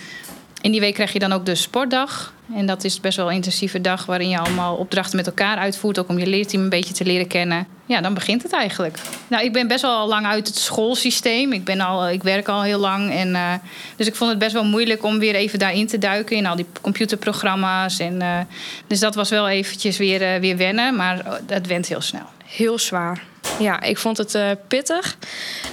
[0.60, 2.34] In die week krijg je dan ook de sportdag.
[2.54, 5.98] En dat is best wel een intensieve dag waarin je allemaal opdrachten met elkaar uitvoert.
[5.98, 7.66] Ook om je leerteam een beetje te leren kennen.
[7.86, 8.98] Ja, dan begint het eigenlijk.
[9.28, 11.52] Nou, ik ben best wel lang uit het schoolsysteem.
[11.52, 13.12] Ik, ben al, ik werk al heel lang.
[13.12, 13.52] En, uh,
[13.96, 16.36] dus ik vond het best wel moeilijk om weer even daarin te duiken.
[16.36, 17.98] In al die computerprogramma's.
[17.98, 18.38] En, uh,
[18.86, 20.96] dus dat was wel eventjes weer, uh, weer wennen.
[20.96, 22.26] Maar het went heel snel.
[22.44, 23.22] Heel zwaar.
[23.58, 24.38] Ja, ik vond het
[24.68, 25.16] pittig.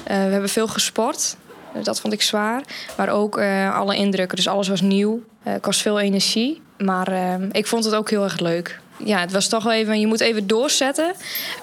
[0.04, 1.36] we hebben veel gesport.
[1.82, 2.62] Dat vond ik zwaar.
[2.98, 4.38] Maar ook uh, alle indrukken.
[4.38, 5.24] Dus alles was nieuw.
[5.48, 6.62] Uh, kost veel energie.
[6.78, 8.80] Maar uh, ik vond het ook heel erg leuk.
[8.98, 10.00] Ja, het was toch wel even...
[10.00, 11.14] Je moet even doorzetten.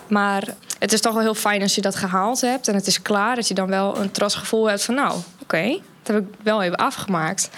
[0.08, 0.44] Maar
[0.78, 2.68] het is toch wel heel fijn als je dat gehaald hebt.
[2.68, 3.34] En het is klaar.
[3.34, 4.94] Dat je dan wel een trots gevoel hebt van...
[4.94, 7.50] Nou, oké, dat heb ik wel even afgemaakt.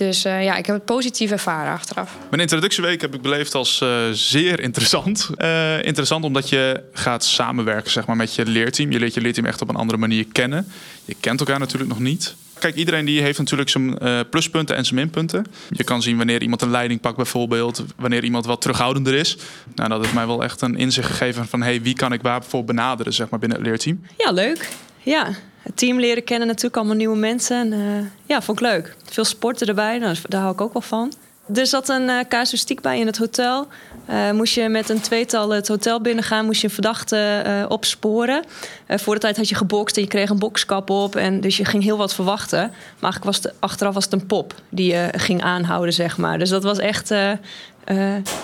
[0.00, 2.16] Dus uh, ja, ik heb het positief ervaren achteraf.
[2.30, 5.30] Mijn introductieweek heb ik beleefd als uh, zeer interessant.
[5.36, 8.90] Uh, interessant omdat je gaat samenwerken zeg maar, met je leerteam.
[8.90, 10.72] Je leert je leerteam echt op een andere manier kennen.
[11.04, 12.34] Je kent elkaar natuurlijk nog niet.
[12.58, 15.46] Kijk, iedereen die heeft natuurlijk zijn uh, pluspunten en zijn minpunten.
[15.70, 17.84] Je kan zien wanneer iemand een leiding pakt bijvoorbeeld.
[17.96, 19.36] Wanneer iemand wat terughoudender is.
[19.74, 21.62] Nou, dat heeft mij wel echt een inzicht gegeven van...
[21.62, 24.00] hey, wie kan ik waarvoor benaderen zeg maar, binnen het leerteam.
[24.16, 24.68] Ja, leuk.
[25.02, 26.76] Ja, het team leren kennen natuurlijk.
[26.76, 27.56] Allemaal nieuwe mensen.
[27.56, 28.96] En, uh, ja, vond ik leuk.
[29.04, 31.12] Veel sporten erbij, nou, daar hou ik ook wel van.
[31.54, 33.66] Er zat een uh, bij in het hotel.
[34.10, 38.44] Uh, moest je met een tweetal het hotel binnengaan, moest je een verdachte uh, opsporen.
[38.88, 41.16] voor de tijd had je gebokst en je kreeg een bokskap op.
[41.16, 42.58] En dus je ging heel wat verwachten.
[42.98, 46.38] Maar eigenlijk was achteraf was het een pop die je ging aanhouden, zeg maar.
[46.38, 47.10] Dus dat was echt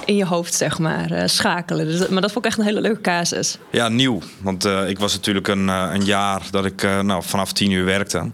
[0.05, 1.87] in je hoofd, zeg maar, schakelen.
[1.87, 3.59] Dus, maar dat vond ik echt een hele leuke casus.
[3.71, 4.21] Ja, nieuw.
[4.43, 8.31] Want ik was natuurlijk een, een jaar dat ik nou, vanaf tien uur werkte.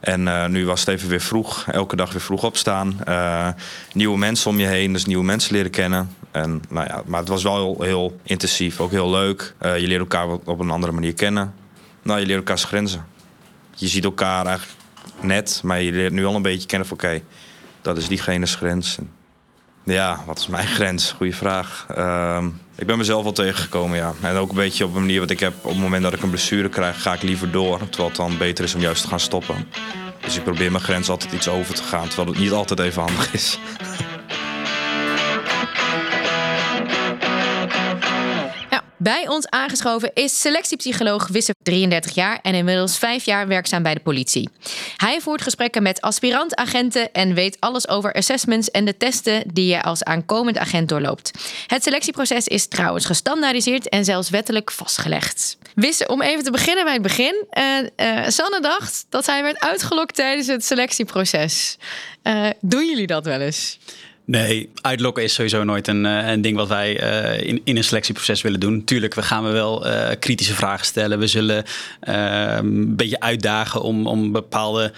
[0.00, 3.00] En uh, nu was het even weer vroeg, elke dag weer vroeg opstaan.
[3.08, 3.48] Uh,
[3.92, 6.16] nieuwe mensen om je heen, dus nieuwe mensen leren kennen.
[6.30, 9.54] En, nou ja, maar het was wel heel, intensief, ook heel leuk.
[9.60, 11.54] Uh, je leert elkaar op een andere manier kennen.
[12.02, 13.06] Nou, je leert elkaars grenzen.
[13.74, 14.60] Je ziet elkaar
[15.20, 16.96] net, maar je leert nu al een beetje kennen van...
[16.96, 17.22] oké,
[17.82, 18.98] dat is diegene's grens.
[18.98, 19.10] En,
[19.94, 21.12] ja, wat is mijn grens?
[21.12, 21.86] Goeie vraag.
[21.96, 22.44] Uh,
[22.76, 24.12] ik ben mezelf al tegengekomen, ja.
[24.22, 25.54] En ook een beetje op een manier wat ik heb.
[25.62, 27.78] Op het moment dat ik een blessure krijg, ga ik liever door.
[27.78, 29.66] Terwijl het dan beter is om juist te gaan stoppen.
[30.20, 32.08] Dus ik probeer mijn grens altijd iets over te gaan.
[32.08, 33.58] Terwijl het niet altijd even handig is.
[39.06, 44.00] Bij ons aangeschoven is selectiepsycholoog Wisse, 33 jaar en inmiddels 5 jaar werkzaam bij de
[44.00, 44.48] politie.
[44.96, 49.82] Hij voert gesprekken met aspirant-agenten en weet alles over assessments en de testen die je
[49.82, 51.30] als aankomend agent doorloopt.
[51.66, 55.58] Het selectieproces is trouwens gestandaardiseerd en zelfs wettelijk vastgelegd.
[55.74, 57.46] Wisse, om even te beginnen bij het begin.
[57.52, 57.64] Uh,
[57.96, 61.76] uh, Sanne dacht dat hij werd uitgelokt tijdens het selectieproces.
[62.22, 63.78] Uh, doen jullie dat wel eens?
[64.26, 67.84] Nee, uitlokken is sowieso nooit een, eh, een ding wat wij uh, in, in een
[67.84, 68.84] selectieproces willen doen.
[68.84, 71.18] Tuurlijk, we gaan we wel uh, kritische vragen stellen.
[71.18, 71.64] We zullen
[72.00, 74.92] een beetje uitdagen om, om bepaalde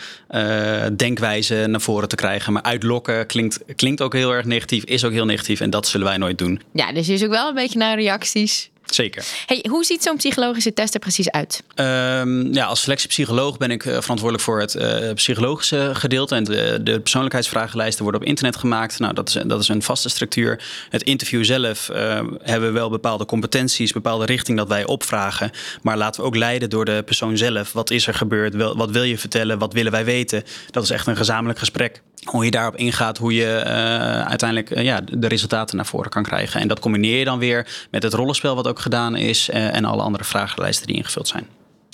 [0.97, 2.53] denkwijzen naar voren te krijgen.
[2.53, 5.61] Maar uitlokken klinkt, klinkt ook heel erg negatief, is ook heel negatief.
[5.61, 6.61] En dat zullen wij nooit doen.
[6.73, 8.71] Ja, dus je is ook wel een beetje naar reacties.
[8.94, 9.24] Zeker.
[9.46, 11.62] Hey, hoe ziet zo'n psychologische test er precies uit?
[11.74, 16.35] Um, ja, als selectiepsycholoog ben ik verantwoordelijk voor het uh, psychologische gedeelte.
[16.35, 18.98] En de, de, persoonlijkheidsvragenlijsten worden op internet gemaakt.
[18.98, 20.62] Nou, dat is, dat is een vaste structuur.
[20.88, 21.96] Het interview zelf uh,
[22.42, 25.51] hebben we wel bepaalde competenties, bepaalde richting dat wij opvragen.
[25.83, 27.72] Maar laten we ook leiden door de persoon zelf.
[27.72, 28.55] Wat is er gebeurd?
[28.55, 29.59] Wat wil je vertellen?
[29.59, 30.42] Wat willen wij weten?
[30.70, 33.72] Dat is echt een gezamenlijk gesprek hoe je daarop ingaat, hoe je uh,
[34.20, 36.61] uiteindelijk uh, ja, de resultaten naar voren kan krijgen.
[36.61, 39.85] En dat combineer je dan weer met het rollenspel wat ook gedaan is uh, en
[39.85, 41.46] alle andere vragenlijsten die ingevuld zijn.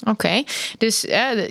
[0.09, 0.43] Oké,
[0.79, 1.01] dus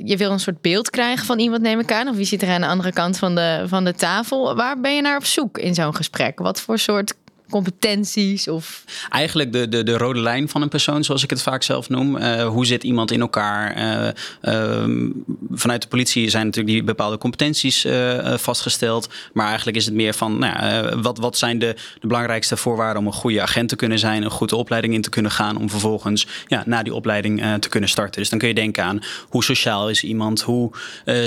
[0.03, 2.07] je wil een soort beeld krijgen van iemand, neem ik aan.
[2.07, 4.55] Of wie zit er aan de andere kant van de, van de tafel?
[4.55, 6.39] Waar ben je naar op zoek in zo'n gesprek?
[6.39, 7.13] Wat voor soort
[7.53, 8.47] competenties?
[8.47, 8.83] Of...
[9.09, 12.17] Eigenlijk de, de, de rode lijn van een persoon, zoals ik het vaak zelf noem.
[12.17, 13.77] Uh, hoe zit iemand in elkaar?
[13.77, 14.09] Uh,
[14.41, 15.07] uh,
[15.51, 19.09] vanuit de politie zijn natuurlijk die bepaalde competenties eh, vastgesteld.
[19.33, 23.07] Maar eigenlijk is het meer van nou, wat, wat zijn de, de belangrijkste voorwaarden om
[23.07, 26.27] een goede agent te kunnen zijn, een goede opleiding in te kunnen gaan, om vervolgens
[26.47, 28.21] ja, na die opleiding te kunnen starten.
[28.21, 30.71] Dus dan kun je denken aan hoe sociaal is iemand, hoe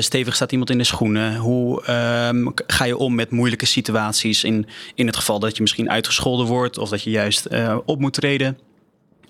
[0.00, 4.66] stevig staat iemand in de schoenen, hoe ehm, ga je om met moeilijke situaties in,
[4.94, 8.00] in het geval dat je misschien uitgescholden gescholden wordt of dat je juist uh, op
[8.00, 8.58] moet treden.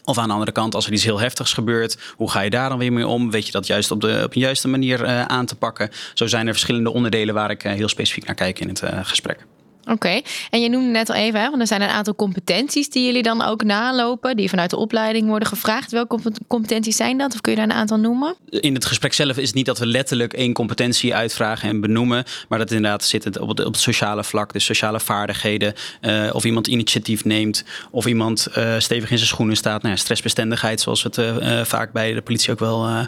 [0.04, 2.68] Of aan de andere kant, als er iets heel heftigs gebeurt, hoe ga je daar
[2.68, 3.30] dan weer mee om?
[3.30, 5.90] Weet je dat juist op, de, op een juiste manier uh, aan te pakken?
[6.14, 9.46] Zo zijn er verschillende onderdelen waar ik uh, heel specifiek naar kijk in het gesprek.
[9.90, 10.20] Oké,
[10.50, 13.22] en je noemde net al even, hè, want er zijn een aantal competenties die jullie
[13.22, 15.90] dan ook nalopen, die vanuit de opleiding worden gevraagd.
[15.90, 17.34] Welke competenties zijn dat?
[17.34, 18.34] Of kun je daar een aantal noemen?
[18.48, 22.24] In het gesprek zelf is het niet dat we letterlijk één competentie uitvragen en benoemen,
[22.48, 26.66] maar dat inderdaad zit het op het, sociale vlak, dus sociale vaardigheden, uh, of iemand
[26.66, 29.82] initiatief neemt, of iemand uh, stevig in zijn schoenen staat.
[29.82, 33.06] Nou ja, stressbestendigheid, zoals het uh, vaak bij de politie ook wel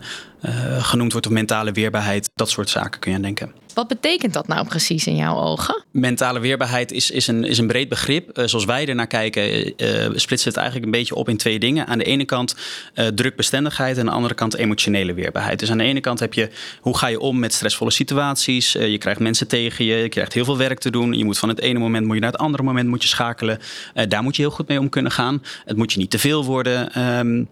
[0.79, 3.53] genoemd wordt, of mentale weerbaarheid, dat soort zaken kun je aan denken.
[3.79, 5.85] Wat betekent dat nou precies in jouw ogen?
[5.91, 8.39] Mentale weerbaarheid is, is, een, is een breed begrip.
[8.39, 11.59] Uh, zoals wij er naar kijken, uh, splitsen het eigenlijk een beetje op in twee
[11.59, 11.87] dingen.
[11.87, 12.57] Aan de ene kant
[12.95, 15.59] uh, drukbestendigheid en aan de andere kant emotionele weerbaarheid.
[15.59, 18.73] Dus aan de ene kant heb je hoe ga je om met stressvolle situaties.
[18.73, 21.13] je krijgt mensen tegen je, je krijgt heel veel werk te doen.
[21.13, 23.59] Je moet van het ene moment moet je naar het andere moment moet je schakelen.
[24.09, 25.43] daar moet je heel goed mee om kunnen gaan.
[25.65, 27.03] Het moet je niet te veel worden.
[27.19, 27.49] Um,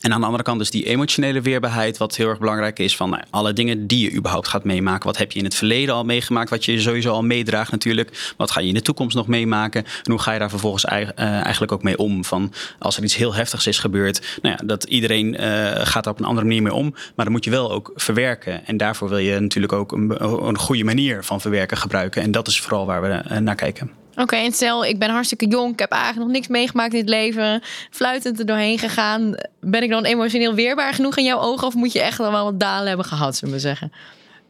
[0.00, 3.10] en aan de andere kant dus die emotionele weerbaarheid, wat heel erg belangrijk is van
[3.10, 5.06] nou, alle dingen die je überhaupt gaat meemaken.
[5.06, 8.34] Wat heb je in het verleden al meegemaakt, wat je sowieso al meedraagt natuurlijk.
[8.36, 9.84] Wat ga je in de toekomst nog meemaken?
[9.84, 12.24] En hoe ga je daar vervolgens uh, eigenlijk ook mee om?
[12.24, 16.12] Van als er iets heel heftigs is gebeurd, nou ja, dat iedereen uh, gaat daar
[16.12, 16.90] op een andere manier mee om.
[16.90, 18.66] Maar dan moet je wel ook verwerken.
[18.66, 22.22] En daarvoor wil je natuurlijk ook een, een goede manier van verwerken gebruiken.
[22.22, 24.01] En dat is vooral waar we naar kijken.
[24.16, 25.72] Oké, en stel, ik ben hartstikke jong.
[25.72, 27.62] Ik heb eigenlijk nog niks meegemaakt in het leven.
[27.90, 29.34] Fluitend er doorheen gegaan.
[29.60, 31.66] Ben ik dan emotioneel weerbaar genoeg in jouw ogen?
[31.66, 33.92] Of moet je echt wel wat dalen hebben gehad, zullen we zeggen?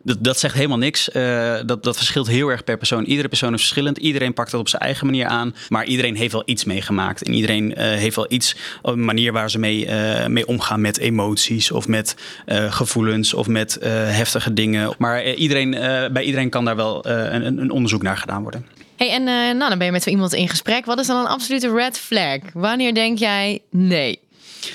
[0.05, 1.09] Dat, dat zegt helemaal niks.
[1.09, 3.05] Uh, dat, dat verschilt heel erg per persoon.
[3.05, 3.99] Iedere persoon is verschillend.
[3.99, 5.55] Iedereen pakt dat op zijn eigen manier aan.
[5.69, 7.23] Maar iedereen heeft wel iets meegemaakt.
[7.23, 10.99] En iedereen uh, heeft wel iets, een manier waar ze mee, uh, mee omgaan met
[10.99, 14.95] emoties of met gevoelens of met heftige dingen.
[14.99, 15.71] Maar iedereen,
[16.13, 18.67] bij iedereen kan daar wel een, een, onderzoek naar gedaan worden.
[19.03, 20.85] Hey, en nou, dan ben je met iemand in gesprek.
[20.85, 22.39] Wat is dan een absolute red flag?
[22.55, 24.21] Wanneer denk jij nee?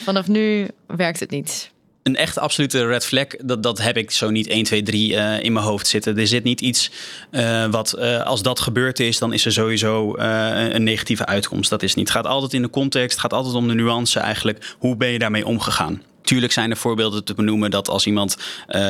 [0.03, 1.71] Vanaf nu werkt het niet
[2.03, 5.43] een echt absolute red flag, dat, dat heb ik zo niet 1, 2, 3 uh,
[5.43, 6.17] in mijn hoofd zitten.
[6.17, 6.91] Er zit niet iets
[7.31, 11.69] uh, wat, uh, als dat gebeurd is, dan is er sowieso een negatieve uitkomst.
[11.69, 12.07] Dat is niet.
[12.07, 14.75] Het gaat altijd in de context, het gaat altijd om de nuance eigenlijk.
[14.77, 16.01] Hoe ben je daarmee omgegaan?
[16.27, 18.37] Tuurlijk zijn er voorbeelden te benoemen dat als iemand
[18.69, 18.81] uh,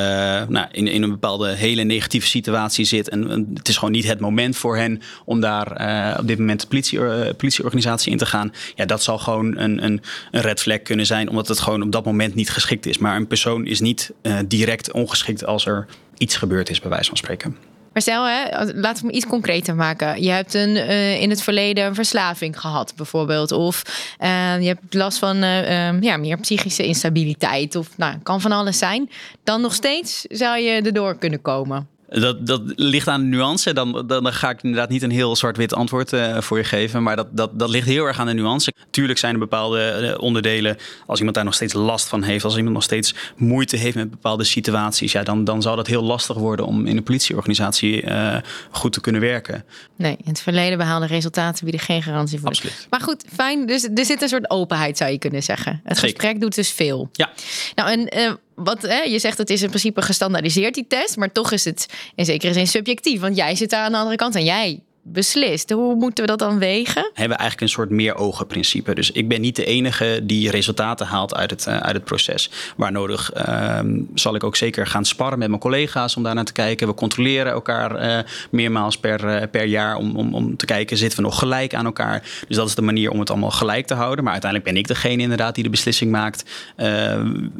[0.48, 4.20] nou, in, in een bepaalde hele negatieve situatie zit en, het is gewoon niet het
[4.20, 8.26] moment voor hen om daar uh, op dit moment de politie, uh, politieorganisatie in te
[8.26, 11.82] gaan, ja, dat zal gewoon een, een, een red flag kunnen zijn, omdat het gewoon
[11.82, 12.98] op dat moment niet geschikt is.
[12.98, 14.12] Maar een persoon is niet
[14.46, 17.67] direct ongeschikt als er iets gebeurd is, bij wijze van spreken.
[17.98, 20.22] Maar stel, hè, laten we me iets concreter maken.
[20.22, 23.52] Je hebt een, uh, in het verleden een verslaving gehad, bijvoorbeeld.
[23.52, 23.82] Of
[24.20, 27.76] uh, je hebt last van uh, um, ja, meer psychische instabiliteit.
[27.76, 29.10] Of nou, kan van alles zijn.
[29.44, 31.88] Dan nog steeds zou je erdoor kunnen komen.
[32.08, 33.72] Dat, dat ligt aan de nuance.
[33.72, 37.02] Dan, dan, ga ik inderdaad niet een heel zwart-wit antwoord uh, voor je geven.
[37.02, 38.72] Maar dat, dat, dat ligt heel erg aan de nuance.
[38.90, 40.76] Tuurlijk zijn er bepaalde uh, onderdelen.
[41.06, 42.44] Als iemand daar nog steeds last van heeft.
[42.44, 45.12] Als iemand nog steeds moeite heeft met bepaalde situaties.
[45.12, 48.36] Ja, dan, dan zal dat heel lastig worden om in een politieorganisatie uh,
[48.70, 49.64] goed te kunnen werken.
[49.96, 52.48] Nee, in het verleden behaalde resultaten bieden geen garantie voor.
[52.48, 52.86] Absoluut.
[52.90, 53.66] Maar goed, fijn.
[53.66, 55.80] Dus er zit een soort openheid, zou je kunnen zeggen.
[55.84, 56.14] Het Zeker.
[56.14, 57.08] gesprek doet dus veel.
[57.12, 57.30] Ja.
[57.74, 61.16] Nou, en wat hè, je zegt, het is in principe gestandaardiseerd, die test.
[61.16, 63.20] Maar toch is het in zekere zin subjectief.
[63.20, 65.70] Want jij zit daar aan de andere kant en jij beslist.
[65.70, 67.02] Hoe moeten we dat dan wegen?
[67.02, 68.94] We hebben eigenlijk een soort meer ogen principe.
[68.94, 72.50] Dus ik ben niet de enige die resultaten haalt uit het, uh, uit het proces.
[72.76, 73.80] Waar nodig uh,
[74.14, 76.86] zal ik ook zeker gaan sparren met mijn collega's om daarnaar te kijken.
[76.86, 78.18] We controleren elkaar uh,
[78.50, 81.84] meermaals per, uh, per jaar om, om, om te kijken, zitten we nog gelijk aan
[81.84, 82.22] elkaar?
[82.48, 84.24] Dus dat is de manier om het allemaal gelijk te houden.
[84.24, 86.44] Maar uiteindelijk ben ik degene inderdaad die de beslissing maakt.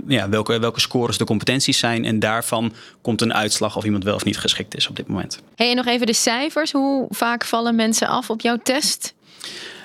[0.07, 2.05] ja, welke, welke scores de competenties zijn.
[2.05, 5.43] En daarvan komt een uitslag of iemand wel of niet geschikt is op dit moment.
[5.57, 6.73] Hey, en nog even de cijfers.
[6.73, 9.15] Hoe vaak vallen mensen af op jouw test?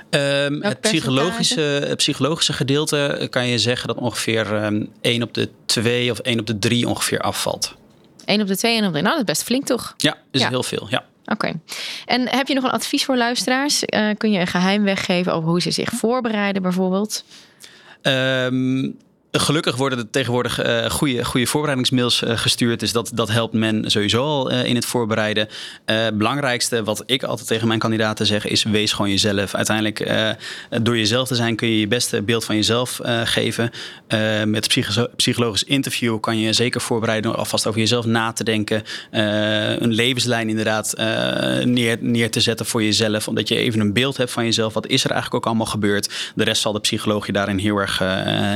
[0.09, 5.49] Um, het, psychologische, het psychologische gedeelte kan je zeggen dat ongeveer um, 1 op de
[5.65, 7.75] 2 of 1 op de 3 ongeveer afvalt.
[8.25, 9.03] 1 op de 2 en op de 3.
[9.03, 9.93] Nou, dat is best flink toch?
[9.97, 10.49] Ja, is ja.
[10.49, 10.87] heel veel.
[10.89, 11.05] Ja.
[11.25, 11.33] Oké.
[11.33, 11.59] Okay.
[12.05, 13.83] En heb je nog een advies voor luisteraars?
[13.85, 17.23] Uh, kun je een geheim weggeven over hoe ze zich voorbereiden, bijvoorbeeld?
[18.01, 18.97] Um,
[19.37, 22.79] Gelukkig worden er tegenwoordig uh, goede, goede voorbereidingsmails uh, gestuurd.
[22.79, 25.47] Dus dat, dat helpt men sowieso al uh, in het voorbereiden.
[26.13, 29.55] Belangrijkste wat ik altijd tegen mijn kandidaten zeg is: wees gewoon jezelf.
[29.55, 30.11] Uiteindelijk,
[30.81, 33.71] door jezelf te zijn, kun je je beste beeld van jezelf geven.
[34.45, 38.83] met psycho psychologisch interview kan je zeker voorbereiden door alvast over jezelf na te denken.
[39.11, 40.93] een levenslijn inderdaad
[41.63, 43.27] neer, neer te zetten voor jezelf.
[43.27, 44.73] Omdat je even een beeld hebt van jezelf.
[44.73, 46.31] Wat is er eigenlijk ook allemaal gebeurd?
[46.35, 47.99] De rest zal de psycholoog je daarin heel erg,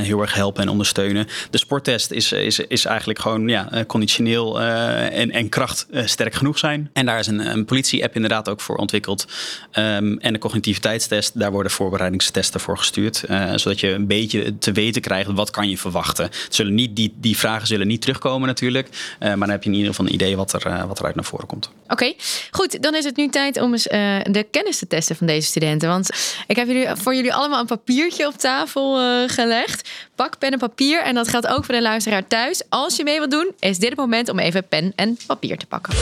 [0.03, 1.27] heel erg helpen ondersteunen.
[1.49, 6.33] De sporttest is, is, is eigenlijk gewoon ja, eh, conditioneel uh, en, en kracht sterk
[6.33, 6.89] genoeg zijn.
[6.93, 9.25] En daar is een, een politie-app inderdaad ook voor ontwikkeld.
[9.73, 13.23] Um, en de cognitiviteitstest, daar worden voorbereidingstesten voor gestuurd.
[13.55, 16.25] Zodat je een beetje te weten krijgt wat kan je verwachten.
[16.25, 18.89] Het zullen niet, die, die vragen zullen niet terugkomen natuurlijk.
[19.19, 21.47] maar dan heb je in ieder geval een idee wat, er, wat eruit naar voren
[21.47, 21.71] komt.
[21.87, 22.13] Oké,
[22.51, 22.83] goed.
[22.83, 25.89] Dan is het nu tijd om eens de kennis te testen van deze studenten.
[25.89, 26.09] Want
[26.47, 28.95] ik heb jullie, voor jullie allemaal een papiertje op tafel
[29.27, 29.89] gelegd.
[30.15, 31.03] Pak pen papier.
[31.03, 32.61] En dat geldt ook voor de luisteraar thuis.
[32.69, 35.65] Als je mee wilt doen, is dit het moment om even pen en papier te
[35.65, 35.93] pakken.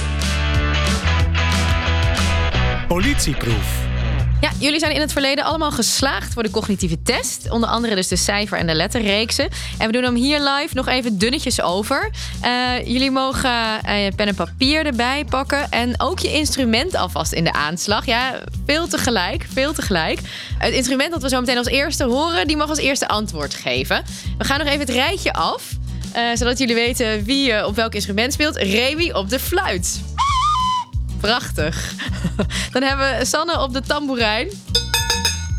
[2.87, 3.84] Politieproef.
[4.41, 7.49] Ja, jullie zijn in het verleden allemaal geslaagd voor de cognitieve test.
[7.49, 9.49] Onder andere dus de cijfer- en de letterreeksen.
[9.77, 12.09] En we doen hem hier live nog even dunnetjes over.
[12.43, 15.69] Uh, jullie mogen uh, pen en papier erbij pakken.
[15.69, 18.05] En ook je instrument alvast in de aanslag.
[18.05, 20.19] Ja, veel tegelijk, veel tegelijk.
[20.57, 24.03] Het instrument dat we zo meteen als eerste horen, die mag als eerste antwoord geven.
[24.37, 25.63] We gaan nog even het rijtje af.
[26.15, 28.55] Uh, zodat jullie weten wie op welk instrument speelt.
[28.55, 29.99] Remy op de fluit.
[31.25, 31.93] Prachtig.
[32.73, 34.49] Dan hebben we Sanne op de tamboerijn.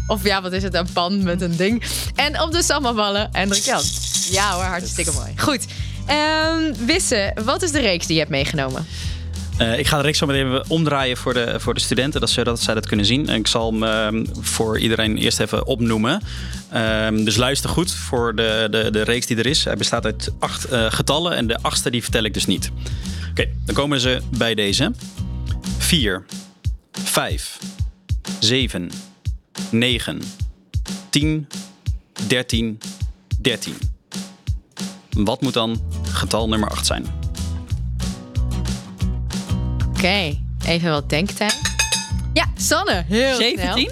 [0.07, 0.75] Of ja, wat is het?
[0.75, 1.83] Een pan met een ding.
[2.15, 3.83] En op de sambaballen Hendrik Jan.
[4.31, 5.33] Ja hoor, hartstikke mooi.
[5.37, 5.65] Goed.
[6.11, 8.87] Um, Wisse, wat is de reeks die je hebt meegenomen?
[9.61, 12.75] Uh, ik ga de reeks zo meteen omdraaien voor de, voor de studenten, dat, zij
[12.75, 13.29] dat kunnen zien.
[13.29, 13.83] En ik zal hem
[14.15, 16.23] uh, voor iedereen eerst even opnoemen.
[16.75, 19.65] Uh, dus luister goed voor de, de, de reeks die er is.
[19.65, 22.71] Hij bestaat uit acht uh, getallen en de achtste die vertel ik dus niet.
[23.31, 24.93] Oké, dan komen ze bij deze.
[25.87, 26.25] 4,
[26.93, 27.59] 5,
[28.41, 28.91] 7,
[29.71, 30.21] 9,
[31.11, 31.49] 10,
[32.27, 32.81] 13,
[33.39, 33.75] 13.
[35.11, 37.07] Wat moet dan getal nummer 8 zijn?
[39.89, 41.61] Oké, even wat denktijd.
[42.33, 43.59] Ja, Sanne, heel 17?
[43.73, 43.89] snel.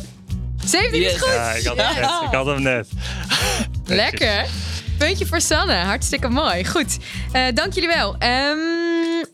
[0.65, 1.33] 17 is goed.
[1.33, 2.23] Ja, ik had hem net.
[2.23, 2.89] Ik had hem net.
[3.87, 4.47] Lekker.
[4.99, 5.75] Puntje voor Sanne.
[5.75, 6.65] Hartstikke mooi.
[6.65, 6.97] Goed.
[7.33, 8.17] Eh, dank jullie wel.
[8.19, 8.84] Ehm,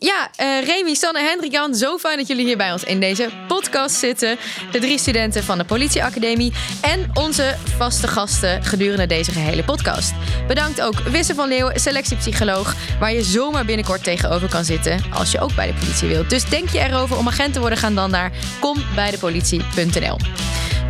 [0.01, 1.75] ja, eh Remy, Sanne, Hendrik, Jan.
[1.75, 4.37] Zo fijn dat jullie hier bij ons in deze podcast zitten.
[4.71, 6.53] De drie studenten van de Politieacademie.
[6.81, 10.13] En onze vaste gasten gedurende deze gehele podcast.
[10.47, 12.75] Bedankt ook Wisse van Leeuwen, selectiepsycholoog.
[12.99, 15.03] Waar je zomaar binnenkort tegenover kan zitten.
[15.13, 16.29] Als je ook bij de politie wilt.
[16.29, 20.17] Dus denk je erover om agent te worden, gaan dan naar kombijdepolitie.nl.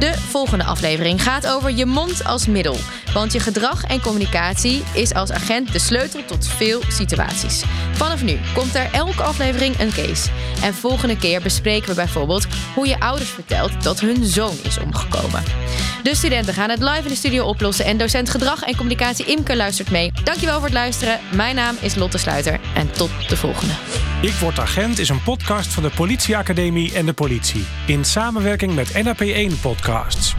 [0.02, 2.78] De volgende aflevering gaat over je mond als middel.
[3.14, 7.64] Want je gedrag en communicatie is als agent de sleutel tot veel situaties.
[7.92, 10.30] Vanaf nu komt er elke aflevering een case.
[10.64, 15.44] En volgende keer bespreken we bijvoorbeeld hoe je ouders vertelt dat hun zoon is omgekomen.
[16.04, 19.56] De studenten gaan het live in de studio oplossen en docent gedrag en communicatie Imke
[19.56, 20.12] luistert mee.
[20.24, 21.20] Dankjewel voor het luisteren.
[21.34, 23.74] Mijn naam is Lotte Sluiter en tot de volgende.
[24.22, 27.66] Ik Word Agent is een podcast van de Politieacademie en de politie.
[27.88, 30.36] In samenwerking met NAP1 Podcasts.